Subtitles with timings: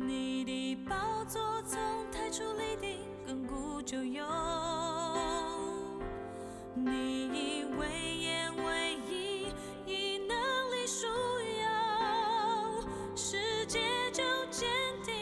[0.00, 1.80] 你的宝座从
[2.12, 4.24] 太初立定，亘古就有。
[6.76, 9.48] 你以威严为义，
[9.84, 10.36] 以能
[10.70, 11.08] 力束
[11.60, 13.80] 腰，世界
[14.12, 14.22] 就
[14.52, 14.68] 坚
[15.04, 15.12] 定，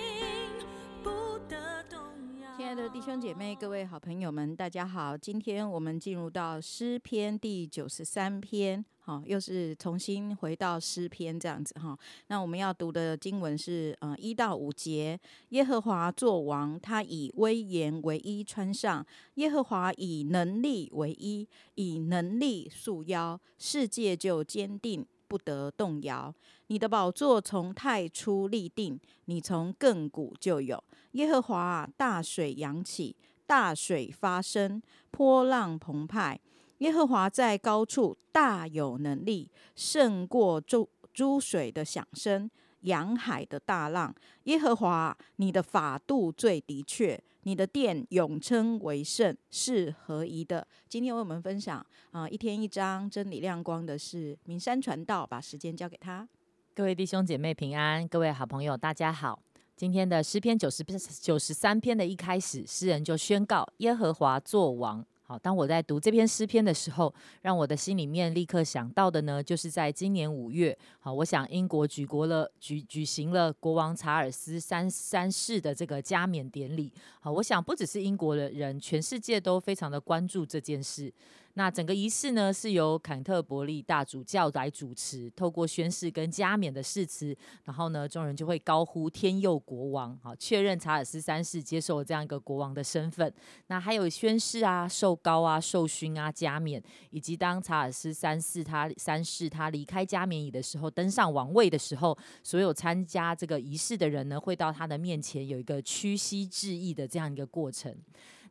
[1.03, 1.99] 不得动
[2.43, 2.55] 摇。
[2.59, 5.17] 亲爱的弟兄姐妹、各位好朋友们，大家好！
[5.17, 11.97] 今天我们进入到诗篇第九十三篇，好，又是重新回到诗篇这样子哈。
[12.27, 15.17] 那我们要读的经文是呃一到五节。
[15.51, 19.07] 耶和华作王，他以威严为衣穿上；
[19.37, 21.47] 耶和华以能力为衣，
[21.77, 25.07] 以能力束腰，世界就坚定。
[25.29, 26.33] 不得动摇，
[26.69, 30.83] 你的宝座从太初立定，你从亘古就有。
[31.13, 36.41] 耶和华，大水扬起，大水发生，波浪澎湃。
[36.79, 42.51] 耶和华在高处大有能力，胜过诸诸水的响声，
[42.83, 44.15] 洋海的大浪。
[44.45, 50.67] 耶和华，你的法度最的确，你的殿永称为圣，是合宜的。
[50.87, 56.29] 今天为我们分享啊、一天一章真理亮光的是明山传道，把时间交给他。
[56.75, 59.41] 各位弟兄姐妹平安，各位好朋友大家好。
[59.75, 60.85] 今天的诗篇九十
[61.23, 65.03] 九十三篇的一开始，诗人就宣告耶和华作王。
[65.29, 76.93] 好，当我在读这篇诗篇的时候，让我的心里面立刻想到的呢，就是在今年五月，好，我想英国举国了举举行了国王查尔斯三三世的这个加冕典礼。
[77.19, 81.13] 好，我想不只是英国的人，全世界都非常的关注这件事。
[81.59, 93.33] 那整个仪式呢，是由坎特伯利大主教来主持，透过宣誓跟加冕的誓词，然后呢，众人就会高呼“天佑国王”，好，确认查尔斯三世接受了这样一个国王的身份。
[93.69, 107.97] 那还有宣誓啊、受高啊、受勋啊、加冕，以及当查尔斯三世他三世他离开加冕椅的时候，登上王位的时候，所有参加这个仪式的人呢，会到他的面前有一个屈膝致意的这样一个过程。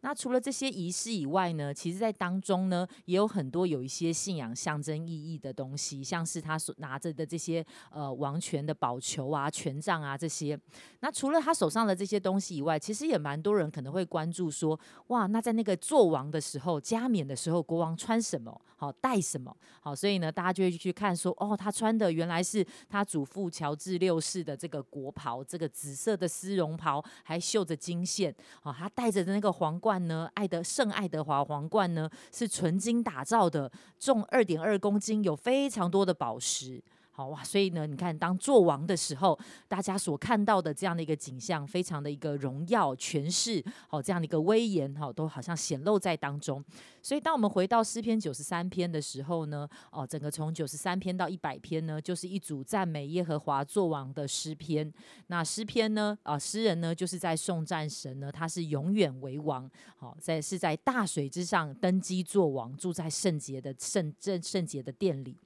[0.05, 10.55] 那除了这些仪式以外呢，其实在当中呢，也有很多有一些信仰象征意义的东西，像是他所拿着的这些呃王权的宝球啊、权杖啊这些。
[10.99, 18.61] 那除了他手上的这些东西以外，其实也蛮多人可能会关注说，哇，那在那个做王的时候、加冕的时候，国王穿什么？
[18.77, 19.55] 好，戴什么？
[19.81, 28.35] 好，所以呢，大家就会去看说，哦，他穿的原来是他祖父乔治六世的这个国袍，这个紫色的丝绒袍，还绣着金线。
[28.61, 36.81] 好，他戴着的那个皇冠呢，爱德圣爱德华皇冠呢，是纯金打造的，重二点二公斤，有非常多的宝石。
[37.17, 39.39] 好哇，所以呢，你看，当做王的时候，
[39.69, 46.61] 大家所看到的这样的一个景象，非常的一个荣耀、权势，好这样的一个威严，好都好像显露在当中。
[47.01, 54.91] 所以，当我们回到诗篇九十三篇的时候呢，哦，整个从九十三篇到一百篇呢，就是一组赞美耶和华作王的诗篇。
[55.27, 65.37] 那诗篇呢，啊，诗人呢，就是在颂赞神呢，他是永远为王，好在是在大水之上登基作王，住在圣洁的圣圣圣洁的殿里。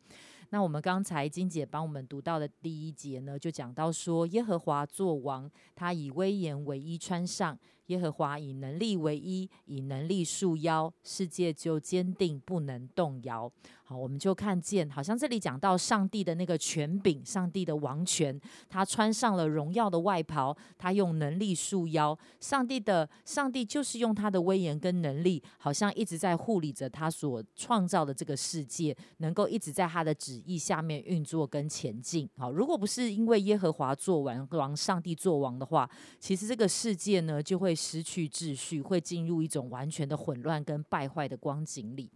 [0.51, 7.55] 那我们刚才金姐帮我们读到的第一节呢，就讲到说，耶和华作王，他以威严为衣穿上；
[7.89, 13.51] 耶和华以能力为衣，以能力束腰，世界就坚定不能动摇。
[13.83, 18.39] 好，我们就看见，好像这里讲到上帝的那个权柄，上帝的王权，
[18.69, 22.15] 他穿上了荣耀的外袍，他用能力束腰。
[22.39, 32.29] 上帝的上帝就是用他的威严跟能力，好像一直在护理着他所创造的这个世界，能够一直在他的旨意下面运作跟前进。
[32.37, 35.89] 好，如果不是因为耶和华做完王，上帝做王的话，
[36.19, 42.11] 其实这个世界呢就会失去秩序，会进入一种完全的混乱跟败坏的光景里。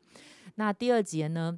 [0.55, 1.57] 那第二节呢？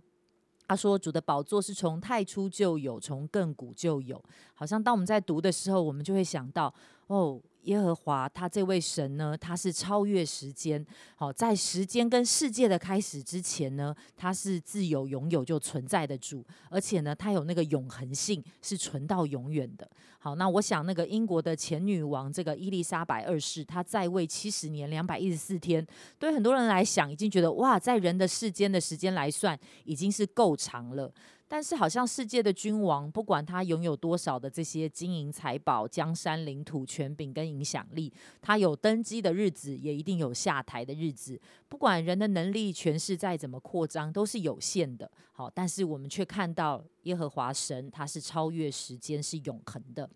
[0.67, 4.19] 他说：“主的宝座是从太初就有，从亘古就有。
[4.55, 6.73] 好像当我们在读的时候，我们就会想到，
[7.05, 10.83] 哦，耶和华他这位神呢，他是超越时间。
[11.15, 19.90] 好，在时间跟世界的开始之前呢，他是自由拥有就存在的主，而且呢，他有那个永恒性，是存到永远的。
[20.19, 25.85] 好，那我想那个英国的前女王这个伊丽莎白二世，她在位七十年两百一十四天，
[26.17, 31.13] 对很多人来讲，已经觉得哇，在人的世间的时间来算，已经是够长了。
[31.47, 38.11] 但是好像世界的君王，不管他拥有多少的这些金银财宝、江山领土、权柄跟影响力，
[38.41, 41.39] 他有登基的日子，也一定有下台的日子。
[41.69, 45.09] 不管人的能力、权势再怎么扩张，都是有限的。
[45.31, 50.07] 好，但是我们却看到耶和华神他是超越时间，是永恒的。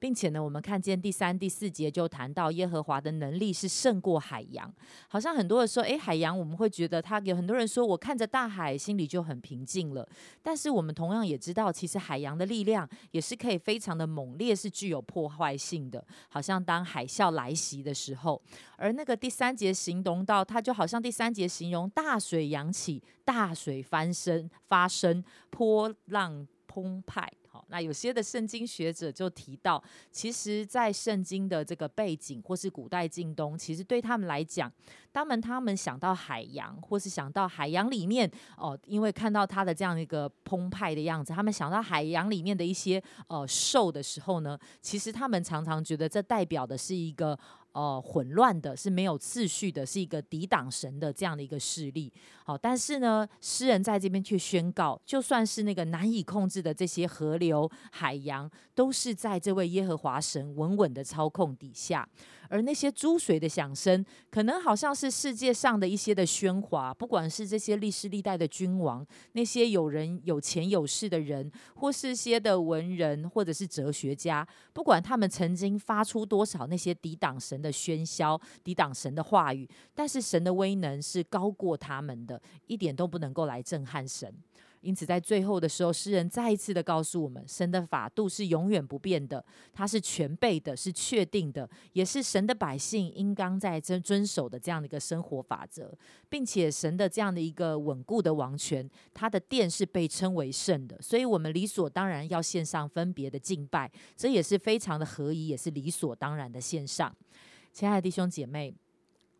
[0.00, 4.72] 并且呢，我们看见第三、第四节就谈到耶和华的能力是胜过海洋。
[5.08, 10.08] 好像很多人说，诶，海洋我们会觉得他有很多人说我看着大海心里就很平静了。
[10.40, 16.06] 但是我们同样也知道，其实海洋的力量也是可以非常的猛烈，是具有破坏性的。
[16.28, 18.40] 好像当海啸来袭的时候，
[18.76, 26.37] 而那个第三节形容到，它就好像第三节形容大水扬起，大水翻身发生，波浪
[26.80, 27.30] 澎湃。
[27.70, 29.82] 那有些的圣经学者就提到，
[30.12, 34.72] 其实，在圣经的这个背景，或是古代近东，其实对他们来讲，
[35.12, 47.38] 他们他们想到海洋，或是想到海洋里面哦，因为看到它的这样一个澎湃的样子，他们想到海洋里面的一些呃兽的时候呢，其实他们常常觉得这代表的是一个。
[47.72, 52.12] 哦，混乱的是没有次序的，是一个抵挡神的这样的一个势力。
[52.44, 62.08] 好，但是呢，诗人在这边却宣告，就算是那个难以控制的这些河流、海洋，都是在这位耶和华神稳稳的操控底下。
[62.48, 84.32] 而那些珠水的响声，可能好像是世界上的一些的喧哗，不管是这些历世历代的君王，那些有人有钱有势的人，或是些的文人，或者是哲学家，不管他们曾经发出多少那些抵挡神的喧嚣、抵挡神的话语，但是神的威能是高过他们的，一点都不能够来震撼神。
[84.80, 95.92] 因此，在最后的时候，诗人再一次的告诉我们，神的法度是永远不变的，它是全备的，是确定的，也是神的百姓应当在遵遵守的这样的一个生活法则，
[96.28, 107.14] 并且神的这样的一个稳固的王权，他的殿是被称为圣的，所以我们理所当然要献上分别的敬拜，这也是非常的合宜，也是理所当然的献上。
[107.72, 108.74] 亲爱的弟兄姐妹。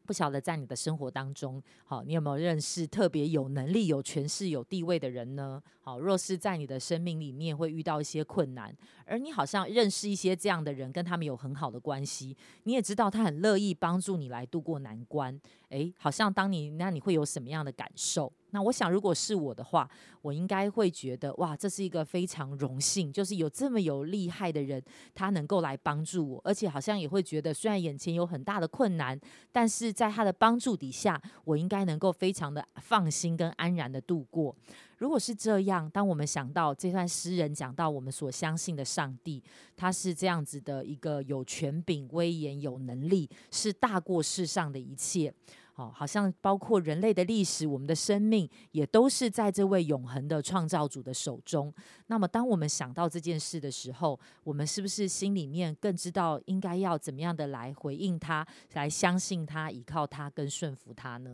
[0.08, 5.62] 不晓得在你的生活当中，好，你有没有认识特别有能力、有权势、有地位的人呢？
[5.82, 8.74] 好，若是在你的生命里面会遇到一些困难，
[9.04, 15.38] 而你好像认识一些这样的人，跟他们有很好的关系，你也知道他很乐意帮助你来度过难关。
[15.68, 18.32] 诶，好像当你那你会有什么样的感受？
[18.50, 19.88] 那我想，如果是我的话，
[20.22, 24.82] 我应该会觉得哇，这是一个非常荣幸，就是有这么有厉害的人，
[25.14, 29.18] 他能够来帮助我，而且好像也会觉得，虽然眼前有很大的困难，
[29.52, 34.54] 但是在他的帮助底下，我应该能够非常的放心跟安然的度过。
[34.96, 39.40] 如果是这样，当我们想到这段诗人讲到我们所相信的上帝，
[39.76, 45.32] 他是这样子的一个有权柄、威严、有能力，是大过世上的一切。
[45.78, 51.72] 哦，好像包括人类的历史，我们的生命也都是在这位永恒的创造主的手中。
[52.08, 61.30] 那么，当我们想到这件事的时候，我们是不是心里面更知道应该要怎么样的来回应他，来相信他，依靠他，跟顺服他呢？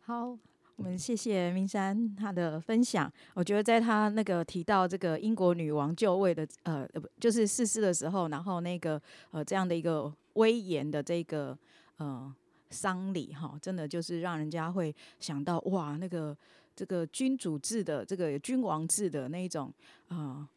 [0.00, 0.36] 好。
[0.74, 3.12] 我们谢谢明山他的分享。
[3.34, 9.02] 我觉得在他那个提到这个英国女王就位的呃不就是逝世的时候，然后那个
[9.32, 11.58] 呃这样的一个威严的这个
[11.96, 12.32] 呃
[12.70, 16.36] 丧礼哈，真的就是让人家会想到哇，那个
[16.74, 19.72] 这个君主制的这个君王制的那一种
[20.08, 20.48] 啊。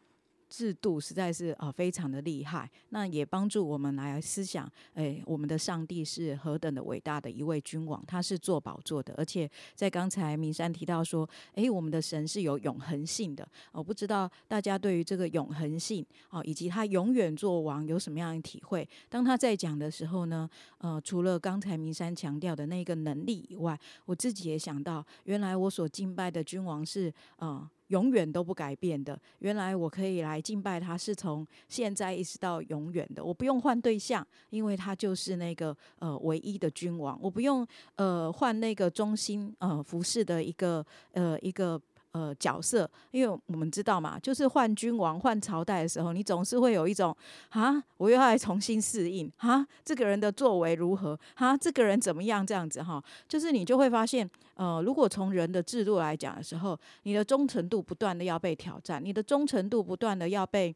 [0.51, 18.86] 制度实在是啊非常的厉害，那也帮助我们来思想，哎，我们的上帝是何等的伟大的一位君王，他是做宝座的，而且在刚才明山提到说，哎，我们的神是有永恒性的，我不知道大家对于这个永恒性啊，以及他永远做王有什么样的体会？
[19.07, 20.50] 当他在讲的时候呢，
[20.80, 27.71] 呃，除了刚才明山强调的那个能力以外，我自己也想到，原来我所敬拜的君王是啊。
[27.92, 29.18] 永远都不改变的。
[29.40, 33.24] 原来我可以来敬拜他，是从现在一直到永远的。
[33.24, 37.18] 我不用换对象，因为他就是那个呃唯一的君王。
[37.21, 41.80] 我不用呃换那个中心呃服饰的一个呃一个。
[42.13, 47.15] 呃，角色，因为我们知道嘛，就是换君王、换朝代的时候，你总是会有一种
[47.51, 60.75] 啊，我又要来重新适应啊，这个人的作为如何啊，这个人怎么样这样子哈，就是你就会发现，呃，如果从人的制度来讲的时候，你的忠诚度不断的要被挑战，你的忠诚度不断的要被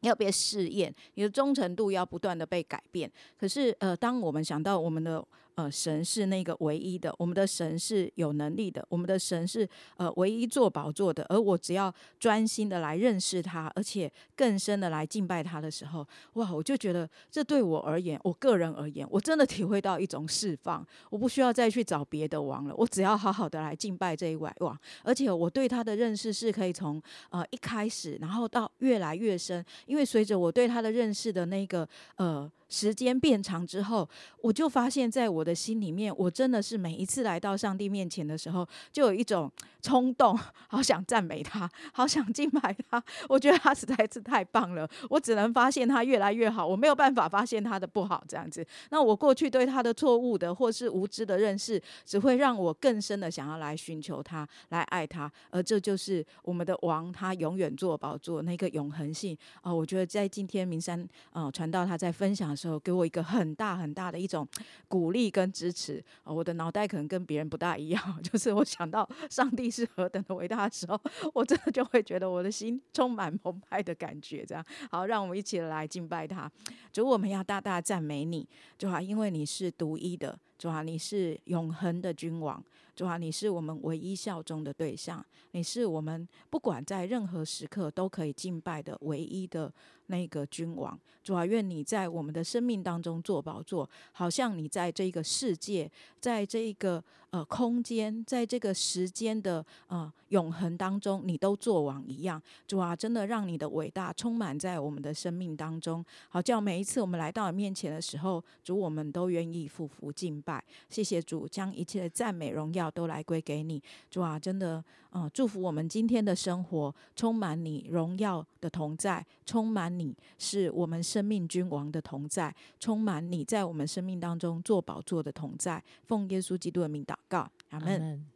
[0.00, 3.10] 要被试验，你的忠诚度要不断的被改变。
[3.38, 5.22] 可是，呃，当我们想到我们的。
[5.58, 11.26] 呃，神是那个唯一的，我们的神是有能力的，我们的神是呃唯一做宝座的。
[11.28, 20.86] 而我只要专心的来认识他，而且更深的来敬拜他的时候，哇，我就觉得这对我而言，我个人而言，我真的体会到一种释放。
[21.10, 24.78] 我不需要再去找别的王了，我只要好好的来敬拜这一位王。
[25.02, 32.48] 而且我对他的认识是可以从呃一开始，然后到越来越深，因为随着我对他的认识的那个呃。
[32.68, 34.08] 时间变长之后，
[34.42, 43.02] 我就发现，在我的心里面，我真的是每一次来到上帝面前的时候，就有一种冲动，好想赞美他，好想敬拜他。
[43.28, 48.22] 我觉得他实在是太棒了，我只能发现他越来越好，我没有办法发现他的不好。
[48.28, 55.30] 这样子，那我过去对他的错误的或是无知的认识，只会让我更深的想要来寻求他，来爱他。
[55.50, 59.72] 而这就是我们的王，他永远坐宝座那个永恒性啊！
[59.72, 64.46] 我觉得在今天明山啊传道他在分享时候，给我一个很大很大的一种
[64.88, 66.32] 鼓励跟支持啊！
[66.32, 71.00] 我的脑袋可能跟别人不大一样， 就是我想到上帝是何等的伟大的时候，
[71.32, 74.44] 我真的就会觉得我的心充满澎湃的感觉。
[74.44, 76.50] 这样好，让我们一起来敬拜他。
[76.92, 82.62] 主，我们要大大赞美你，就啊，因为你是独一的，主啊，你是永恒的君王。
[82.96, 89.72] 主啊，你是我们唯一效忠的对象，你是我们不管在任何时刻都可以敬拜的唯一的
[90.06, 90.98] 那个君王。
[91.22, 95.88] 主啊，愿你在我们的生命当中做宝座，好像你在这个世界，
[96.20, 102.42] 在这一个呃空间，在这个时间的呃永恒当中，你都做王一样。
[102.66, 110.62] 主啊，真的让你的伟大充满在我们的生命当中，好叫每一次我们来到你面前的时候，主我们都愿意俯伏敬拜。
[110.90, 112.88] 谢谢主，将一切的赞美荣耀。
[112.98, 113.80] 都来归给你，
[114.10, 114.82] 主啊，真的，
[115.12, 125.80] 嗯，祝福我们今天的生活充满你荣耀的同在，充满你是我们生命君王的同在，充满你在我们生命当中做宝座的同在。
[126.06, 128.26] 奉耶稣基督的名祷告，阿门。